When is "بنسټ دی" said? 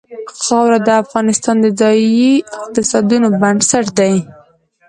3.41-4.15